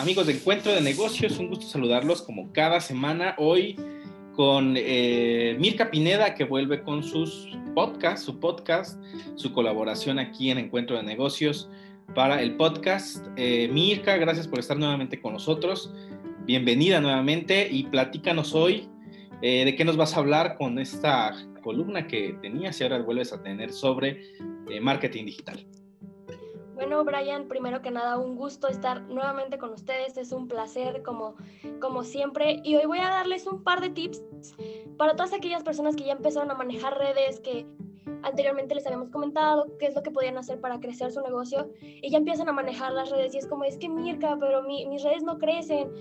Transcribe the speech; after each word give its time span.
amigos 0.00 0.26
de 0.26 0.32
Encuentro 0.32 0.72
de 0.72 0.80
Negocios, 0.80 1.38
un 1.38 1.48
gusto 1.48 1.66
saludarlos 1.66 2.22
como 2.22 2.50
cada 2.54 2.80
semana. 2.80 3.34
Hoy 3.36 3.76
con 4.34 4.74
eh, 4.78 5.54
Mirka 5.60 5.90
Pineda, 5.90 6.34
que 6.34 6.44
vuelve 6.44 6.82
con 6.82 7.02
sus 7.02 7.46
podcasts, 7.74 8.24
su 8.24 8.40
podcast, 8.40 8.98
su 9.34 9.52
colaboración 9.52 10.18
aquí 10.18 10.50
en 10.50 10.56
Encuentro 10.56 10.96
de 10.96 11.02
Negocios 11.02 11.68
para 12.14 12.40
el 12.40 12.56
podcast. 12.56 13.26
Eh, 13.36 13.68
Mirka, 13.70 14.16
gracias 14.16 14.48
por 14.48 14.58
estar 14.58 14.78
nuevamente 14.78 15.20
con 15.20 15.34
nosotros. 15.34 15.92
Bienvenida 16.46 17.02
nuevamente 17.02 17.68
y 17.70 17.84
platícanos 17.84 18.54
hoy 18.54 18.88
eh, 19.42 19.66
de 19.66 19.76
qué 19.76 19.84
nos 19.84 19.98
vas 19.98 20.16
a 20.16 20.20
hablar 20.20 20.56
con 20.56 20.78
esta 20.78 21.34
columna 21.62 22.06
que 22.06 22.38
tenías 22.40 22.80
y 22.80 22.84
ahora 22.84 23.02
vuelves 23.02 23.34
a 23.34 23.42
tener 23.42 23.70
sobre 23.70 24.22
marketing 24.80 25.26
digital. 25.26 25.66
Bueno, 26.80 27.04
Brian, 27.04 27.46
primero 27.46 27.82
que 27.82 27.90
nada, 27.90 28.16
un 28.16 28.36
gusto 28.36 28.66
estar 28.66 29.02
nuevamente 29.02 29.58
con 29.58 29.70
ustedes. 29.70 30.16
Es 30.16 30.32
un 30.32 30.48
placer, 30.48 31.02
como, 31.02 31.34
como 31.78 32.04
siempre. 32.04 32.62
Y 32.64 32.74
hoy 32.76 32.86
voy 32.86 33.00
a 33.00 33.10
darles 33.10 33.46
un 33.46 33.62
par 33.62 33.82
de 33.82 33.90
tips 33.90 34.22
para 34.96 35.14
todas 35.14 35.34
aquellas 35.34 35.62
personas 35.62 35.94
que 35.94 36.04
ya 36.04 36.12
empezaron 36.12 36.50
a 36.50 36.54
manejar 36.54 36.96
redes, 36.96 37.38
que 37.40 37.66
anteriormente 38.22 38.74
les 38.74 38.86
habíamos 38.86 39.10
comentado 39.10 39.76
qué 39.78 39.88
es 39.88 39.94
lo 39.94 40.02
que 40.02 40.10
podían 40.10 40.38
hacer 40.38 40.58
para 40.58 40.80
crecer 40.80 41.12
su 41.12 41.20
negocio 41.20 41.70
y 41.82 42.10
ya 42.10 42.16
empiezan 42.16 42.48
a 42.48 42.52
manejar 42.52 42.92
las 42.92 43.10
redes 43.10 43.34
y 43.34 43.38
es 43.38 43.46
como, 43.46 43.64
es 43.64 43.76
que 43.76 43.90
Mirka, 43.90 44.38
pero 44.40 44.62
mis 44.62 45.02
redes 45.02 45.22
no 45.22 45.38
crecen, 45.38 45.92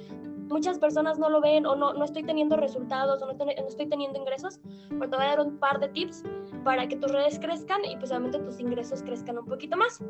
muchas 0.47 0.79
personas 0.79 1.19
no 1.19 1.29
lo 1.29 1.41
ven 1.41 1.65
o 1.65 1.75
no, 1.75 1.93
no 1.93 2.05
estoy 2.05 2.23
teniendo 2.23 2.55
resultados 2.55 3.21
o 3.21 3.25
no, 3.25 3.33
no, 3.33 3.67
estoy 3.67 3.87
teniendo 3.87 4.17
ingresos, 4.17 4.61
pero 4.89 5.09
te 5.09 5.15
voy 5.17 5.25
a 5.25 5.29
dar 5.29 5.41
un 5.41 5.57
par 5.59 5.79
de 5.81 5.89
tips 5.89 6.23
para 6.63 6.87
que 6.87 6.95
tus 6.95 7.11
redes 7.11 7.37
crezcan 7.37 7.83
y 7.83 7.97
pues 7.97 8.11
obviamente 8.11 8.39
tus 8.39 8.61
ingresos 8.61 9.03
crezcan 9.03 9.37
un 9.37 9.45
poquito 9.45 9.75
más. 9.75 10.01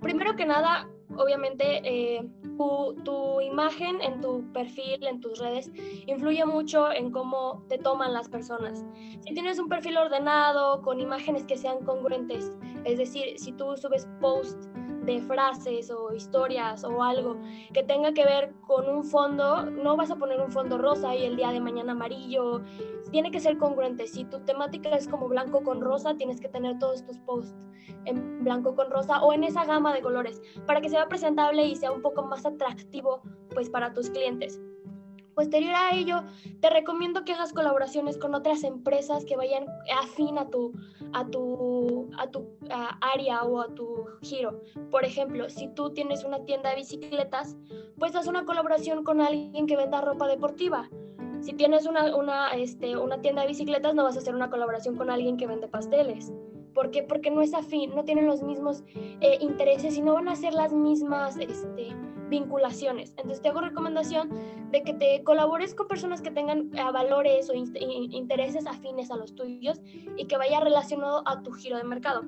Primero 0.00 0.36
que 0.36 0.44
nada, 0.46 0.88
obviamente, 1.16 1.80
eh, 1.84 2.28
tu, 3.04 3.40
imagen 3.40 4.00
en 4.00 4.20
tu 4.20 4.44
perfil, 4.52 5.06
en 5.06 5.20
tus 5.20 5.38
redes, 5.38 5.70
influye 6.06 6.44
mucho 6.44 6.92
en 6.92 7.10
cómo 7.10 7.64
te 7.68 7.78
toman 7.78 8.12
las 8.12 8.28
personas. 8.28 8.84
Si 9.26 9.34
tienes 9.34 9.58
un 9.58 9.68
perfil 9.68 9.96
ordenado, 9.96 10.82
con 10.82 11.00
imágenes 11.00 11.44
que 11.44 11.56
sean 11.56 11.84
congruentes, 11.84 12.52
es 12.84 12.98
decir, 12.98 13.38
si 13.38 13.52
tú 13.52 13.76
subes 13.76 14.08
posts 14.20 14.68
de 15.04 15.20
frases 15.20 15.90
o 15.90 16.14
historias 16.14 16.84
o 16.84 17.02
algo 17.02 17.36
que 17.72 17.82
tenga 17.82 18.12
que 18.12 18.24
ver 18.24 18.52
con 18.66 18.88
un 18.88 19.04
fondo, 19.04 19.64
no 19.64 19.96
vas 19.96 20.10
a 20.10 20.16
poner 20.16 20.40
un 20.40 20.50
fondo 20.50 20.78
rosa 20.78 21.14
y 21.14 21.24
el 21.24 21.36
día 21.36 21.52
de 21.52 21.60
mañana 21.60 21.92
amarillo. 21.92 22.62
Tiene 23.10 23.30
que 23.30 23.40
ser 23.40 23.58
congruente. 23.58 24.06
Si 24.06 24.24
tu 24.24 24.40
temática 24.40 24.90
es 24.90 25.08
como 25.08 25.28
blanco 25.28 25.62
con 25.62 25.80
rosa, 25.80 26.16
tienes 26.16 26.40
que 26.40 26.48
tener 26.48 26.78
todos 26.78 27.04
tus 27.04 27.18
posts 27.18 27.54
en 28.06 28.42
blanco 28.42 28.74
con 28.74 28.90
rosa 28.90 29.22
o 29.22 29.32
en 29.32 29.44
esa 29.44 29.64
gama 29.64 29.94
de 29.94 30.00
colores 30.00 30.40
para 30.66 30.80
que 30.80 30.88
sea 30.88 31.08
presentable 31.08 31.64
y 31.66 31.76
sea 31.76 31.92
un 31.92 32.02
poco 32.02 32.22
más 32.22 32.46
atractivo 32.46 33.22
pues 33.50 33.68
para 33.70 33.92
tus 33.92 34.10
clientes. 34.10 34.60
Posterior 35.34 35.74
a 35.74 35.94
ello, 35.94 36.22
te 36.60 36.70
recomiendo 36.70 37.24
que 37.24 37.32
hagas 37.32 37.52
colaboraciones 37.52 38.18
con 38.18 38.34
otras 38.34 38.62
empresas 38.62 39.24
que 39.24 39.36
vayan 39.36 39.66
afín 40.00 40.38
a 40.38 40.48
tu, 40.48 40.72
a 41.12 41.26
tu, 41.26 42.08
a 42.18 42.28
tu 42.28 42.46
área 43.00 43.42
o 43.42 43.60
a 43.60 43.68
tu 43.68 44.06
giro. 44.22 44.60
Por 44.90 45.04
ejemplo, 45.04 45.48
si 45.50 45.68
tú 45.68 45.90
tienes 45.90 46.24
una 46.24 46.44
tienda 46.44 46.70
de 46.70 46.76
bicicletas, 46.76 47.56
pues 47.98 48.14
haz 48.14 48.26
una 48.26 48.44
colaboración 48.44 49.02
con 49.02 49.20
alguien 49.20 49.66
que 49.66 49.76
venda 49.76 50.00
ropa 50.00 50.28
deportiva. 50.28 50.88
Si 51.40 51.52
tienes 51.52 51.86
una, 51.86 52.16
una, 52.16 52.50
este, 52.54 52.96
una 52.96 53.20
tienda 53.20 53.42
de 53.42 53.48
bicicletas, 53.48 53.94
no 53.94 54.04
vas 54.04 54.16
a 54.16 54.20
hacer 54.20 54.34
una 54.34 54.50
colaboración 54.50 54.96
con 54.96 55.10
alguien 55.10 55.36
que 55.36 55.46
vende 55.46 55.68
pasteles. 55.68 56.32
¿Por 56.74 56.90
qué? 56.90 57.02
Porque 57.02 57.30
no 57.30 57.40
es 57.40 57.54
afín, 57.54 57.94
no 57.94 58.04
tienen 58.04 58.26
los 58.26 58.42
mismos 58.42 58.82
eh, 59.20 59.38
intereses 59.40 59.96
y 59.96 60.02
no 60.02 60.14
van 60.14 60.28
a 60.28 60.36
ser 60.36 60.52
las 60.54 60.72
mismas 60.72 61.36
este, 61.36 61.94
vinculaciones. 62.28 63.10
Entonces 63.10 63.42
te 63.42 63.48
hago 63.48 63.60
recomendación 63.60 64.30
de 64.70 64.82
que 64.82 64.92
te 64.94 65.22
colabores 65.22 65.74
con 65.74 65.86
personas 65.86 66.20
que 66.20 66.30
tengan 66.30 66.70
eh, 66.74 66.82
valores 66.92 67.48
o 67.48 67.54
intereses 67.54 68.66
afines 68.66 69.10
a 69.10 69.16
los 69.16 69.34
tuyos 69.34 69.80
y 70.16 70.26
que 70.26 70.36
vaya 70.36 70.60
relacionado 70.60 71.22
a 71.26 71.42
tu 71.42 71.52
giro 71.52 71.76
de 71.76 71.84
mercado. 71.84 72.22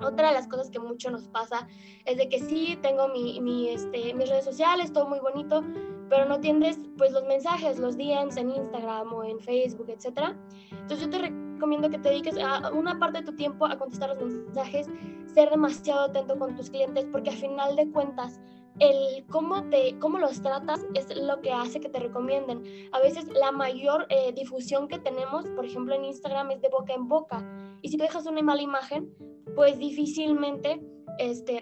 Otra 0.00 0.28
de 0.28 0.34
las 0.34 0.46
cosas 0.46 0.70
que 0.70 0.78
mucho 0.78 1.10
nos 1.10 1.28
pasa 1.28 1.66
es 2.04 2.18
de 2.18 2.28
que 2.28 2.38
sí, 2.38 2.78
tengo 2.82 3.08
mi, 3.08 3.40
mi, 3.40 3.70
este, 3.70 4.12
mis 4.12 4.28
redes 4.28 4.44
sociales, 4.44 4.92
todo 4.92 5.08
muy 5.08 5.20
bonito, 5.20 5.64
pero 6.10 6.26
no 6.26 6.38
tienes 6.38 6.78
pues 6.98 7.12
los 7.12 7.24
mensajes, 7.24 7.78
los 7.78 7.96
DMs 7.96 8.36
en 8.36 8.50
Instagram 8.50 9.12
o 9.14 9.24
en 9.24 9.40
Facebook, 9.40 9.88
etc. 9.88 10.34
Entonces 10.70 11.00
yo 11.00 11.10
te 11.10 11.18
recomiendo 11.18 11.45
que 11.58 11.98
te 11.98 12.08
dediques 12.08 12.36
a 12.38 12.70
una 12.72 12.98
parte 12.98 13.18
de 13.18 13.24
tu 13.24 13.36
tiempo 13.36 13.66
a 13.66 13.78
contestar 13.78 14.16
los 14.20 14.30
mensajes, 14.30 14.88
ser 15.26 15.50
demasiado 15.50 16.06
atento 16.06 16.38
con 16.38 16.54
tus 16.56 16.70
clientes, 16.70 17.06
porque 17.10 17.30
al 17.30 17.36
final 17.36 17.76
de 17.76 17.90
cuentas 17.90 18.40
el 18.78 19.24
cómo, 19.30 19.62
te, 19.70 19.98
cómo 19.98 20.18
los 20.18 20.42
tratas 20.42 20.84
es 20.94 21.14
lo 21.16 21.40
que 21.40 21.50
hace 21.50 21.80
que 21.80 21.88
te 21.88 21.98
recomienden. 21.98 22.62
A 22.92 23.00
veces 23.00 23.26
la 23.28 23.52
mayor 23.52 24.06
eh, 24.10 24.32
difusión 24.32 24.86
que 24.88 24.98
tenemos, 24.98 25.48
por 25.50 25.64
ejemplo 25.64 25.94
en 25.94 26.04
Instagram, 26.04 26.50
es 26.50 26.60
de 26.60 26.68
boca 26.68 26.92
en 26.92 27.08
boca. 27.08 27.42
Y 27.82 27.88
si 27.88 27.96
tú 27.96 28.04
dejas 28.04 28.26
una 28.26 28.42
mala 28.42 28.62
imagen, 28.62 29.10
pues 29.54 29.78
difícilmente 29.78 30.80
este, 31.18 31.60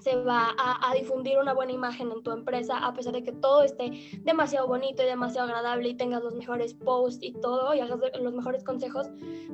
se 0.00 0.16
va 0.16 0.54
a, 0.58 0.94
difundir 0.94 1.38
una 1.38 1.52
buena 1.52 1.72
imagen 1.72 2.10
en 2.10 2.22
tu 2.22 2.30
empresa, 2.30 2.78
a 2.78 2.94
pesar 2.94 3.12
de 3.12 3.22
que 3.22 3.32
todo 3.32 3.62
esté 3.62 3.90
demasiado 4.24 4.66
bonito 4.66 5.02
y 5.02 5.06
demasiado 5.06 5.48
agradable 5.48 5.88
y 5.88 5.94
tengas 5.94 6.22
los 6.22 6.34
mejores 6.34 6.74
posts 6.74 7.22
y 7.22 7.32
todo 7.32 7.74
y 7.74 7.80
hagas 7.80 7.98
los 8.20 8.34
mejores 8.34 8.64
consejos, 8.64 9.08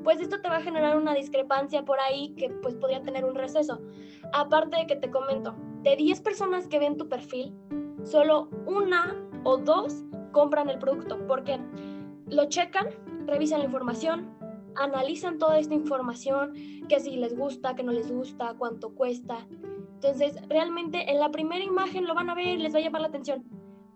pues 0.05 0.21
esto 0.21 0.41
te 0.41 0.49
va 0.49 0.57
a 0.57 0.63
generar 0.63 0.97
una 0.97 1.15
discrepancia 1.15 1.85
por 1.85 1.99
ahí 2.01 2.35
que 2.37 2.51
pues 2.51 2.75
podría 2.75 3.03
tener 3.03 3.25
un 3.25 3.35
receso. 3.35 3.81
Aparte 4.33 4.77
de 4.77 4.87
que 4.87 4.97
te 4.97 5.11
comento, 5.11 5.55
de 5.83 5.97
10 5.97 6.21
personas 6.21 6.69
que 6.69 6.79
ven 6.79 6.97
tu 6.97 7.09
perfil, 7.09 7.55
solo 8.05 8.49
una 8.67 9.17
o 9.45 9.57
dos 9.57 10.05
compran 10.33 10.69
el 10.69 10.79
producto, 10.79 11.19
porque 11.27 11.59
lo 12.27 12.47
checan, 12.47 12.89
revisan 13.27 13.61
la 13.61 13.67
información, 13.67 14.35
analizan 14.77 15.39
toda 15.39 15.59
esta 15.59 15.75
información, 15.75 16.55
que 16.89 17.01
si 17.01 17.17
les 17.17 17.37
gusta, 17.37 17.75
que 17.75 17.83
no 17.83 17.93
les 17.93 18.11
gusta, 18.11 18.55
cuánto 18.59 18.95
cuesta. 18.95 19.47
Entonces, 20.03 20.37
realmente 20.49 21.09
en 21.09 21.21
la 21.21 21.31
primera 21.31 21.63
imagen 21.63 22.07
lo 22.07 22.15
van 22.15 22.29
a 22.29 22.35
ver, 22.35 22.59
les 22.59 22.75
va 22.75 22.79
a 22.79 22.83
llamar 22.83 23.03
la 23.03 23.07
atención, 23.07 23.45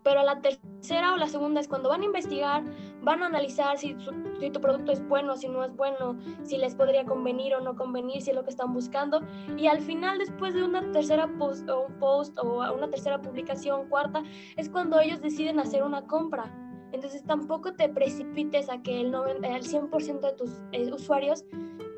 pero 0.03 0.23
la 0.23 0.39
tercera 0.39 1.13
o 1.13 1.17
la 1.17 1.27
segunda 1.27 1.59
es 1.59 1.67
cuando 1.67 1.89
van 1.89 2.01
a 2.01 2.05
investigar, 2.05 2.63
van 3.01 3.23
a 3.23 3.25
analizar 3.25 3.77
si, 3.77 3.93
si 4.39 4.49
tu 4.49 4.61
producto 4.61 4.93
es 4.93 5.05
bueno, 5.05 5.35
si 5.35 5.49
no 5.49 5.65
es 5.65 5.75
bueno, 5.75 6.17
si 6.43 6.55
les 6.55 6.75
podría 6.75 7.03
convenir 7.03 7.55
o 7.55 7.59
no 7.59 7.75
convenir, 7.75 8.21
si 8.21 8.29
es 8.29 8.37
lo 8.37 8.45
que 8.45 8.51
están 8.51 8.73
buscando. 8.73 9.21
Y 9.57 9.67
al 9.67 9.81
final, 9.81 10.17
después 10.17 10.53
de 10.53 10.63
una 10.63 10.89
tercera 10.93 11.27
post 11.37 11.69
o 11.69 11.87
un 11.87 11.99
post 11.99 12.37
o 12.39 12.73
una 12.73 12.89
tercera 12.89 13.21
publicación, 13.21 13.89
cuarta, 13.89 14.23
es 14.55 14.69
cuando 14.69 15.01
ellos 15.01 15.21
deciden 15.21 15.59
hacer 15.59 15.83
una 15.83 16.07
compra. 16.07 16.49
Entonces 16.93 17.21
tampoco 17.25 17.73
te 17.73 17.89
precipites 17.89 18.69
a 18.69 18.81
que 18.81 19.01
el, 19.01 19.11
90, 19.11 19.45
el 19.45 19.63
100% 19.63 20.21
de 20.21 20.33
tus 20.37 20.51
eh, 20.71 20.89
usuarios 20.93 21.43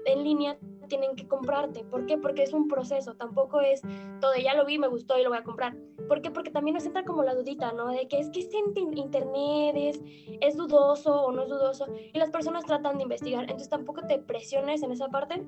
en 0.06 0.24
línea 0.24 0.58
tienen 0.90 1.16
que 1.16 1.28
comprarte. 1.28 1.86
¿Por 1.86 2.06
qué? 2.06 2.18
Porque 2.18 2.44
es 2.44 2.52
un 2.52 2.68
proceso, 2.68 3.16
tampoco 3.16 3.62
es 3.62 3.82
todo, 4.20 4.36
ya 4.36 4.54
lo 4.56 4.66
vi, 4.66 4.78
me 4.78 4.88
gustó 4.88 5.18
y 5.18 5.24
lo 5.24 5.30
voy 5.30 5.38
a 5.38 5.44
comprar. 5.44 5.78
¿Por 6.08 6.22
qué? 6.22 6.32
Porque 6.32 6.52
también 6.52 6.74
nos 6.74 6.86
entra 6.86 7.06
como 7.06 7.24
la 7.24 7.36
dudita, 7.36 7.72
¿no? 7.72 7.88
De 7.88 8.08
que 8.08 8.20
es 8.20 8.30
que 8.30 8.40
este 8.42 8.58
internet 8.96 9.76
es, 9.78 10.02
es 10.42 10.58
dudoso 10.58 11.22
o 11.22 11.32
no 11.32 11.44
es 11.44 11.50
dudoso 11.50 11.86
y 12.14 12.18
las 12.18 12.32
personas 12.32 12.66
tratan 12.66 12.98
de 12.98 13.04
investigar. 13.04 13.44
Entonces 13.44 13.70
tampoco 13.70 14.02
te 14.02 14.20
presiones 14.20 14.84
en 14.84 14.92
esa 14.92 15.08
parte 15.08 15.46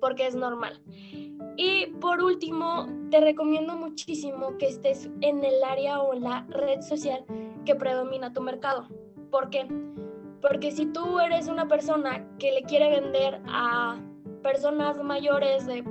porque 0.00 0.26
es 0.26 0.34
normal. 0.34 0.80
Y 1.56 1.86
por 2.00 2.22
último, 2.22 2.86
te 3.10 3.20
recomiendo 3.20 3.76
muchísimo 3.76 4.56
que 4.58 4.66
estés 4.66 5.10
en 5.20 5.44
el 5.44 5.62
área 5.62 6.00
o 6.00 6.14
en 6.14 6.22
la 6.22 6.46
red 6.48 6.80
social 6.80 7.24
que 7.64 7.74
predomina 7.74 8.32
tu 8.32 8.40
mercado. 8.40 8.88
¿Por 9.30 9.50
qué? 9.50 9.66
Porque 10.40 10.72
si 10.72 10.86
tú 10.86 11.20
eres 11.20 11.48
una 11.48 11.68
persona 11.68 12.26
que 12.38 12.52
le 12.52 12.62
quiere 12.62 12.90
vender 12.90 13.40
a 13.46 14.00
personas 14.42 15.02
mayores 15.02 15.66
de 15.66 15.84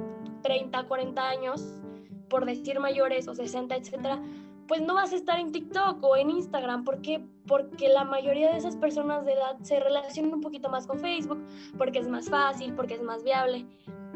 30, 0.44 0.84
40 0.84 1.28
años, 1.28 1.82
por 2.30 2.46
decir 2.46 2.80
mayores 2.80 3.28
o 3.28 3.36
60, 3.36 3.76
etcétera, 3.76 4.22
pues 4.68 4.82
no 4.82 4.94
vas 4.94 5.12
a 5.12 5.18
estar 5.18 5.40
en 5.40 5.52
TikTok 5.52 6.02
o 6.04 6.16
en 6.16 6.30
Instagram. 6.30 6.84
¿Por 6.86 7.02
qué? 7.02 7.22
Porque 7.48 7.90
la 7.90 8.06
mayoría 8.06 8.52
de 8.52 8.58
esas 8.58 8.78
personas 8.78 9.26
de 9.26 9.34
edad 9.34 9.58
se 9.64 9.80
relacionan 9.80 10.36
un 10.36 10.42
poquito 10.42 10.70
más 10.70 10.88
con 10.88 11.00
Facebook, 11.00 11.46
porque 11.78 12.00
es 12.00 12.08
más 12.08 12.30
fácil, 12.30 12.74
porque 12.74 12.94
es 12.94 13.02
más 13.02 13.24
viable. 13.24 13.66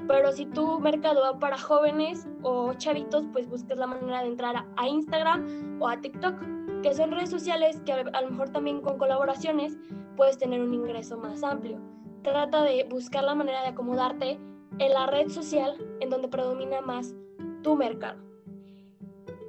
Pero 0.07 0.31
si 0.31 0.45
tu 0.45 0.79
mercado 0.79 1.21
va 1.21 1.39
para 1.39 1.57
jóvenes 1.57 2.27
o 2.43 2.73
chavitos, 2.75 3.25
pues 3.33 3.49
buscas 3.49 3.77
la 3.77 3.87
manera 3.87 4.21
de 4.21 4.27
entrar 4.27 4.65
a 4.77 4.87
Instagram 4.87 5.81
o 5.81 5.89
a 5.89 5.99
TikTok, 5.99 6.35
que 6.81 6.93
son 6.93 7.11
redes 7.11 7.31
sociales 7.31 7.81
que 7.85 7.91
a 7.91 8.21
lo 8.21 8.29
mejor 8.29 8.49
también 8.49 8.81
con 8.81 8.97
colaboraciones 8.97 9.77
puedes 10.15 10.37
tener 10.37 10.61
un 10.61 10.73
ingreso 10.73 11.17
más 11.17 11.43
amplio 11.43 11.81
trata 12.25 12.63
de 12.63 12.83
buscar 12.89 13.23
la 13.23 13.35
manera 13.35 13.61
de 13.61 13.67
acomodarte 13.67 14.39
en 14.79 14.93
la 14.93 15.05
red 15.05 15.29
social 15.29 15.77
en 16.01 16.09
donde 16.09 16.27
predomina 16.27 16.81
más 16.81 17.15
tu 17.61 17.75
mercado. 17.75 18.19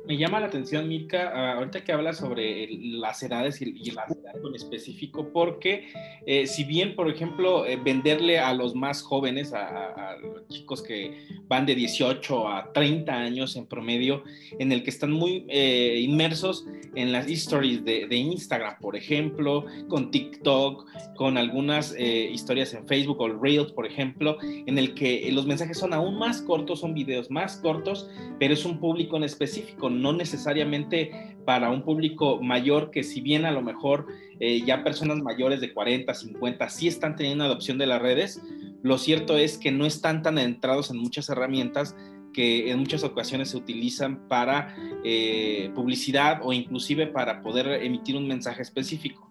Me 0.07 0.17
llama 0.17 0.39
la 0.39 0.47
atención, 0.47 0.89
Mirka, 0.89 1.33
ah, 1.35 1.55
ahorita 1.55 1.83
que 1.83 1.93
hablas 1.93 2.19
sobre 2.19 2.69
las 2.71 3.23
edades 3.23 3.61
y, 3.61 3.75
y 3.77 3.91
las 3.91 4.11
específico, 4.55 5.31
porque 5.33 5.89
eh, 6.27 6.47
si 6.47 6.65
bien, 6.65 6.95
por 6.95 7.09
ejemplo, 7.09 7.67
eh, 7.67 7.77
venderle 7.77 8.39
a 8.39 8.53
los 8.53 8.75
más 8.75 9.03
jóvenes, 9.03 9.53
a, 9.53 10.17
los 10.21 10.49
chicos 10.49 10.83
que 10.83 11.27
van 11.49 11.67
de 11.67 11.75
18 11.75 12.49
a 12.49 12.73
30 12.73 13.13
años 13.13 13.57
en 13.57 13.67
promedio, 13.67 14.25
en 14.59 14.73
el 14.73 14.83
que 14.83 14.91
están 14.91 15.13
muy 15.13 15.45
eh, 15.49 16.01
inmersos 16.01 16.67
en 16.95 17.13
las 17.13 17.29
stories 17.29 17.85
de, 17.85 18.17
Instagram, 18.17 18.79
por 18.81 18.97
ejemplo, 18.97 19.67
con 19.89 20.11
TikTok, 20.11 20.87
con 21.17 21.37
algunas 21.37 21.95
eh, 21.97 22.31
historias 22.33 22.73
en 22.75 22.87
Facebook 22.87 23.21
o 23.21 23.29
Reels, 23.29 23.73
por 23.73 23.87
ejemplo, 23.87 24.39
en 24.43 24.79
el 24.79 24.95
que 24.95 25.31
los 25.33 25.47
mensajes 25.47 25.79
son 25.79 25.93
aún 25.93 26.19
más 26.19 26.41
cortos, 26.41 26.81
son 26.81 26.95
videos 26.95 27.31
más 27.31 27.57
cortos, 27.57 28.09
pero 28.39 28.55
es 28.55 28.65
un 28.65 28.81
público 28.81 29.17
en 29.17 29.25
específico, 29.25 29.91
no 29.97 30.13
necesariamente 30.13 31.37
para 31.45 31.71
un 31.71 31.83
público 31.83 32.41
mayor 32.43 32.91
que 32.91 33.03
si 33.03 33.21
bien 33.21 33.45
a 33.45 33.51
lo 33.51 33.63
mejor 33.63 34.07
eh, 34.41 34.63
ya 34.65 34.85
personas 34.85 35.19
mayores 35.19 35.61
de 35.61 35.73
40, 35.73 36.13
50 36.13 36.69
sí 36.69 36.89
están 36.89 37.17
teniendo 37.17 37.45
adopción 37.45 37.79
de 37.79 37.87
las 37.87 38.03
redes, 38.03 38.43
lo 38.83 38.99
cierto 38.99 39.37
es 39.37 39.59
que 39.59 39.73
no 39.73 39.87
están 39.87 40.23
tan 40.23 40.39
entrados 40.39 40.91
en 40.91 40.99
muchas 40.99 41.29
herramientas 41.29 41.97
que 42.33 42.71
en 42.71 42.79
muchas 42.79 43.03
ocasiones 43.03 43.51
se 43.51 43.57
utilizan 43.57 44.29
para 44.29 44.77
eh, 45.05 45.71
publicidad 45.75 46.41
o 46.43 46.53
inclusive 46.53 47.07
para 47.07 47.41
poder 47.41 47.83
emitir 47.83 48.15
un 48.15 48.29
mensaje 48.29 48.61
específico. 48.61 49.31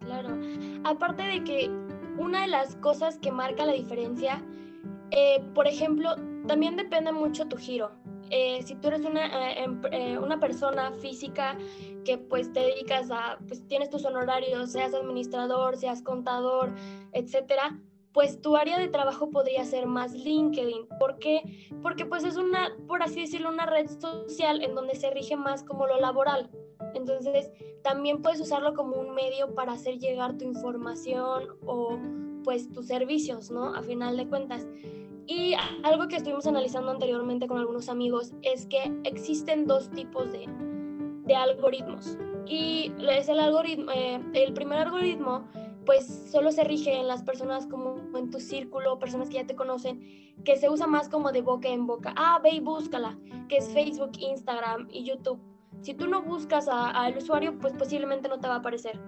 Claro, 0.00 0.36
aparte 0.82 1.22
de 1.22 1.44
que 1.44 1.70
una 2.18 2.42
de 2.42 2.48
las 2.48 2.74
cosas 2.76 3.18
que 3.18 3.30
marca 3.30 3.64
la 3.64 3.72
diferencia, 3.72 4.42
eh, 5.12 5.40
por 5.54 5.68
ejemplo, 5.68 6.16
también 6.48 6.76
depende 6.76 7.12
mucho 7.12 7.46
tu 7.46 7.56
giro. 7.56 7.92
Eh, 8.30 8.62
si 8.62 8.76
tú 8.76 8.88
eres 8.88 9.04
una, 9.04 9.28
una 10.20 10.38
persona 10.38 10.92
física 10.92 11.58
que 12.04 12.16
pues 12.18 12.52
te 12.52 12.60
dedicas 12.60 13.10
a, 13.10 13.38
pues 13.46 13.66
tienes 13.66 13.90
tus 13.90 14.04
honorarios, 14.04 14.72
seas 14.72 14.94
administrador, 14.94 15.76
seas 15.76 16.02
contador, 16.02 16.72
etcétera, 17.12 17.78
pues 18.12 18.40
tu 18.40 18.56
área 18.56 18.78
de 18.78 18.88
trabajo 18.88 19.30
podría 19.30 19.64
ser 19.64 19.86
más 19.86 20.12
LinkedIn. 20.12 20.88
¿Por 20.98 21.18
qué? 21.18 21.68
Porque 21.82 22.06
pues 22.06 22.24
es 22.24 22.36
una, 22.36 22.74
por 22.88 23.02
así 23.02 23.20
decirlo, 23.20 23.50
una 23.50 23.66
red 23.66 23.88
social 23.88 24.62
en 24.62 24.74
donde 24.74 24.96
se 24.96 25.10
rige 25.10 25.36
más 25.36 25.62
como 25.62 25.86
lo 25.86 26.00
laboral. 26.00 26.50
Entonces, 26.94 27.50
también 27.82 28.20
puedes 28.20 28.40
usarlo 28.40 28.74
como 28.74 28.96
un 28.96 29.14
medio 29.14 29.54
para 29.54 29.72
hacer 29.72 29.98
llegar 29.98 30.36
tu 30.36 30.44
información 30.44 31.56
o 31.66 31.98
pues 32.42 32.70
tus 32.72 32.86
servicios, 32.86 33.50
¿no? 33.50 33.74
A 33.74 33.82
final 33.82 34.16
de 34.16 34.26
cuentas. 34.26 34.66
Y 35.30 35.54
algo 35.84 36.08
que 36.08 36.16
estuvimos 36.16 36.48
analizando 36.48 36.90
anteriormente 36.90 37.46
con 37.46 37.56
algunos 37.56 37.88
amigos 37.88 38.32
es 38.42 38.66
que 38.66 38.92
existen 39.04 39.64
dos 39.64 39.88
tipos 39.92 40.32
de, 40.32 40.48
de 41.24 41.36
algoritmos. 41.36 42.18
Y 42.48 42.92
es 43.08 43.28
el 43.28 43.38
algoritmo, 43.38 43.92
eh, 43.92 44.20
el 44.32 44.52
primer 44.52 44.80
algoritmo 44.80 45.44
pues 45.86 46.28
solo 46.32 46.50
se 46.50 46.64
rige 46.64 46.98
en 46.98 47.06
las 47.06 47.22
personas 47.22 47.68
como 47.68 47.94
en 48.18 48.30
tu 48.30 48.40
círculo, 48.40 48.98
personas 48.98 49.28
que 49.28 49.36
ya 49.36 49.46
te 49.46 49.54
conocen, 49.54 50.34
que 50.44 50.56
se 50.56 50.68
usa 50.68 50.88
más 50.88 51.08
como 51.08 51.30
de 51.30 51.42
boca 51.42 51.68
en 51.68 51.86
boca. 51.86 52.12
Ah, 52.16 52.40
ve 52.42 52.50
y 52.50 52.60
búscala, 52.60 53.16
que 53.48 53.58
es 53.58 53.68
Facebook, 53.68 54.10
Instagram 54.18 54.88
y 54.90 55.04
YouTube. 55.04 55.38
Si 55.80 55.94
tú 55.94 56.08
no 56.08 56.22
buscas 56.22 56.66
al 56.68 57.16
usuario, 57.16 57.56
pues 57.56 57.72
posiblemente 57.74 58.28
no 58.28 58.40
te 58.40 58.48
va 58.48 58.54
a 58.54 58.58
aparecer. 58.58 59.00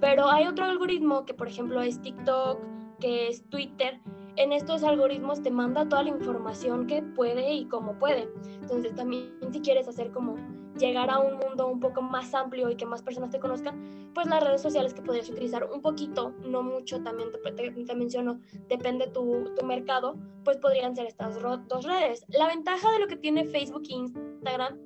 Pero 0.00 0.26
hay 0.26 0.46
otro 0.46 0.64
algoritmo 0.64 1.26
que, 1.26 1.34
por 1.34 1.48
ejemplo, 1.48 1.82
es 1.82 2.00
TikTok, 2.00 2.58
que 2.98 3.28
es 3.28 3.44
Twitter. 3.50 4.00
En 4.40 4.52
estos 4.52 4.82
algoritmos 4.84 5.42
te 5.42 5.50
manda 5.50 5.86
toda 5.86 6.02
la 6.02 6.08
información 6.08 6.86
que 6.86 7.02
puede 7.02 7.52
y 7.52 7.66
cómo 7.66 7.98
puede. 7.98 8.26
Entonces 8.62 8.94
también 8.94 9.34
si 9.52 9.60
quieres 9.60 9.86
hacer 9.86 10.12
como 10.12 10.36
llegar 10.78 11.10
a 11.10 11.18
un 11.18 11.36
mundo 11.36 11.66
un 11.66 11.78
poco 11.78 12.00
más 12.00 12.32
amplio 12.32 12.70
y 12.70 12.76
que 12.76 12.86
más 12.86 13.02
personas 13.02 13.28
te 13.28 13.38
conozcan, 13.38 14.10
pues 14.14 14.26
las 14.28 14.42
redes 14.42 14.62
sociales 14.62 14.94
que 14.94 15.02
podrías 15.02 15.28
utilizar 15.28 15.64
un 15.70 15.82
poquito, 15.82 16.32
no 16.48 16.62
mucho, 16.62 17.02
también 17.02 17.28
te, 17.32 17.94
menciono, 17.94 18.40
depende 18.66 19.08
tu, 19.08 19.52
tu 19.54 19.66
mercado, 19.66 20.16
pues 20.42 20.56
podrían 20.56 20.96
ser 20.96 21.04
estas 21.04 21.38
dos 21.68 21.84
redes. 21.84 22.24
La 22.28 22.46
ventaja 22.46 22.90
de 22.92 22.98
lo 22.98 23.08
que 23.08 23.16
tiene 23.16 23.44
Facebook 23.44 23.82
e 23.90 23.92
Instagram 23.92 24.78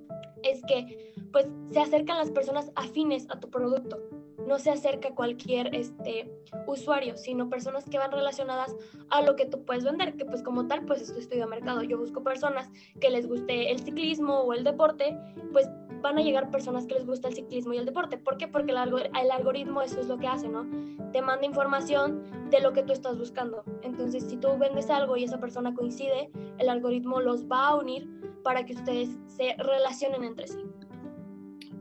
es 0.42 0.62
que 0.66 1.14
pues 1.30 1.46
se 1.70 1.78
acercan 1.78 2.18
las 2.18 2.32
personas 2.32 2.72
afines 2.74 3.30
a 3.30 3.38
tu 3.38 3.48
producto 3.50 4.02
no 4.46 4.58
se 4.58 4.70
acerca 4.70 5.08
a 5.08 5.14
cualquier 5.14 5.74
este, 5.74 6.30
usuario, 6.66 7.16
sino 7.16 7.48
personas 7.48 7.84
que 7.84 7.98
van 7.98 8.12
relacionadas 8.12 8.74
a 9.10 9.22
lo 9.22 9.36
que 9.36 9.46
tú 9.46 9.64
puedes 9.64 9.84
vender, 9.84 10.16
que 10.16 10.24
pues 10.24 10.42
como 10.42 10.66
tal, 10.66 10.84
pues 10.84 11.02
esto 11.02 11.18
estudio 11.18 11.46
mercado. 11.46 11.82
Yo 11.82 11.98
busco 11.98 12.22
personas 12.22 12.70
que 13.00 13.10
les 13.10 13.26
guste 13.26 13.70
el 13.70 13.78
ciclismo 13.80 14.40
o 14.40 14.52
el 14.52 14.64
deporte, 14.64 15.16
pues 15.52 15.68
van 16.02 16.18
a 16.18 16.22
llegar 16.22 16.50
personas 16.50 16.86
que 16.86 16.94
les 16.94 17.06
gusta 17.06 17.28
el 17.28 17.34
ciclismo 17.34 17.72
y 17.72 17.78
el 17.78 17.86
deporte. 17.86 18.18
¿Por 18.18 18.36
qué? 18.36 18.46
Porque 18.46 18.72
el, 18.72 18.78
el 18.78 19.30
algoritmo 19.30 19.80
eso 19.80 20.00
es 20.00 20.06
lo 20.06 20.18
que 20.18 20.26
hace, 20.26 20.48
¿no? 20.48 20.66
Te 21.12 21.22
manda 21.22 21.46
información 21.46 22.22
de 22.50 22.60
lo 22.60 22.72
que 22.72 22.82
tú 22.82 22.92
estás 22.92 23.18
buscando. 23.18 23.64
Entonces, 23.82 24.24
si 24.28 24.36
tú 24.36 24.48
vendes 24.58 24.90
algo 24.90 25.16
y 25.16 25.24
esa 25.24 25.40
persona 25.40 25.74
coincide, 25.74 26.30
el 26.58 26.68
algoritmo 26.68 27.20
los 27.20 27.46
va 27.46 27.68
a 27.68 27.76
unir 27.76 28.08
para 28.42 28.66
que 28.66 28.74
ustedes 28.74 29.16
se 29.26 29.54
relacionen 29.56 30.24
entre 30.24 30.46
sí. 30.46 30.58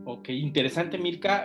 Ok, 0.06 0.30
interesante, 0.30 0.98
Milka, 0.98 1.44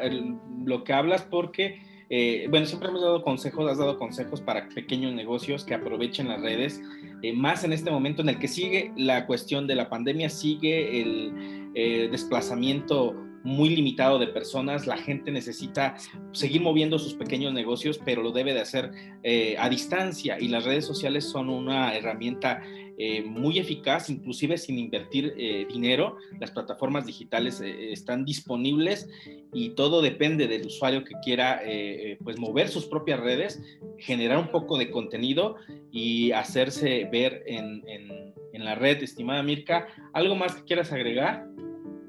lo 0.69 0.83
que 0.83 0.93
hablas 0.93 1.23
porque, 1.23 1.81
eh, 2.09 2.47
bueno, 2.49 2.65
siempre 2.65 2.89
hemos 2.89 3.01
dado 3.01 3.23
consejos, 3.23 3.69
has 3.69 3.77
dado 3.77 3.97
consejos 3.97 4.39
para 4.39 4.69
pequeños 4.69 5.13
negocios 5.13 5.65
que 5.65 5.73
aprovechen 5.73 6.29
las 6.29 6.41
redes, 6.41 6.81
eh, 7.21 7.33
más 7.33 7.63
en 7.63 7.73
este 7.73 7.91
momento 7.91 8.21
en 8.21 8.29
el 8.29 8.39
que 8.39 8.47
sigue 8.47 8.93
la 8.95 9.25
cuestión 9.25 9.67
de 9.67 9.75
la 9.75 9.89
pandemia, 9.89 10.29
sigue 10.29 11.01
el 11.01 11.71
eh, 11.75 12.07
desplazamiento 12.09 13.15
muy 13.43 13.69
limitado 13.69 14.19
de 14.19 14.27
personas, 14.27 14.87
la 14.87 14.97
gente 14.97 15.31
necesita 15.31 15.95
seguir 16.31 16.61
moviendo 16.61 16.99
sus 16.99 17.13
pequeños 17.13 17.53
negocios, 17.53 17.99
pero 18.03 18.21
lo 18.21 18.31
debe 18.31 18.53
de 18.53 18.61
hacer 18.61 18.91
a 19.57 19.69
distancia 19.69 20.39
y 20.39 20.47
las 20.47 20.65
redes 20.65 20.85
sociales 20.85 21.25
son 21.25 21.49
una 21.49 21.95
herramienta 21.95 22.61
eh, 23.01 23.23
muy 23.23 23.57
eficaz, 23.59 24.09
inclusive 24.09 24.57
sin 24.57 24.77
invertir 24.77 25.33
eh, 25.37 25.65
dinero. 25.71 26.17
Las 26.37 26.51
plataformas 26.51 27.05
digitales 27.05 27.61
eh, 27.61 27.93
están 27.93 28.25
disponibles 28.25 29.07
y 29.53 29.69
todo 29.69 30.01
depende 30.01 30.49
del 30.49 30.65
usuario 30.65 31.05
que 31.05 31.15
quiera 31.23 31.61
pues 32.23 32.37
mover 32.37 32.67
sus 32.67 32.85
propias 32.85 33.21
redes, 33.21 33.61
generar 33.97 34.37
un 34.37 34.49
poco 34.51 34.77
de 34.77 34.91
contenido 34.91 35.55
y 35.91 36.31
hacerse 36.33 37.07
ver 37.09 37.41
en, 37.47 37.83
en 38.53 38.65
la 38.65 38.75
red, 38.75 39.01
estimada 39.01 39.41
Mirka. 39.43 39.87
¿Algo 40.13 40.35
más 40.35 40.55
que 40.55 40.63
quieras 40.65 40.91
agregar? 40.91 41.48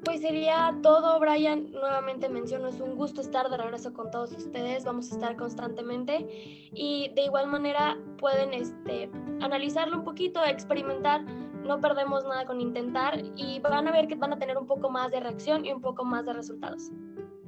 Pues 0.04 0.22
sería 0.22 0.74
todo, 0.82 1.20
Brian. 1.20 1.70
Nuevamente 1.72 2.28
menciono, 2.28 2.68
es 2.68 2.80
un 2.80 2.96
gusto 2.96 3.20
estar 3.20 3.50
de 3.50 3.56
regreso 3.56 3.92
con 3.92 4.10
todos 4.10 4.32
ustedes. 4.32 4.84
Vamos 4.84 5.10
a 5.10 5.14
estar 5.14 5.36
constantemente 5.36 6.26
y 6.72 7.10
de 7.14 7.24
igual 7.24 7.48
manera 7.48 7.98
pueden 8.18 8.54
este, 8.54 9.10
analizarlo 9.40 9.98
un 9.98 10.04
poquito, 10.04 10.44
experimentar. 10.44 11.22
No 11.22 11.80
perdemos 11.80 12.24
nada 12.24 12.46
con 12.46 12.60
intentar 12.60 13.22
y 13.36 13.60
van 13.60 13.86
a 13.86 13.92
ver 13.92 14.08
que 14.08 14.14
van 14.14 14.32
a 14.32 14.38
tener 14.38 14.56
un 14.56 14.66
poco 14.66 14.88
más 14.88 15.10
de 15.10 15.20
reacción 15.20 15.66
y 15.66 15.72
un 15.72 15.82
poco 15.82 16.04
más 16.04 16.24
de 16.24 16.32
resultados. 16.32 16.90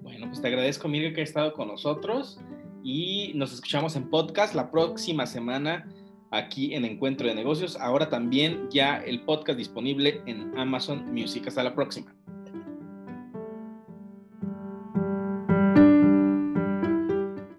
Bueno, 0.02 0.26
pues 0.26 0.42
te 0.42 0.48
agradezco, 0.48 0.88
Miguel, 0.88 1.14
que 1.14 1.22
has 1.22 1.30
estado 1.30 1.54
con 1.54 1.68
nosotros 1.68 2.38
y 2.82 3.32
nos 3.34 3.54
escuchamos 3.54 3.96
en 3.96 4.10
podcast 4.10 4.54
la 4.54 4.70
próxima 4.70 5.26
semana 5.26 5.88
aquí 6.30 6.74
en 6.74 6.84
Encuentro 6.84 7.26
de 7.26 7.34
Negocios. 7.34 7.76
Ahora 7.76 8.10
también 8.10 8.68
ya 8.70 8.98
el 8.98 9.22
podcast 9.22 9.58
disponible 9.58 10.20
en 10.26 10.56
Amazon 10.58 11.12
Music. 11.14 11.46
Hasta 11.46 11.62
la 11.62 11.74
próxima. 11.74 12.14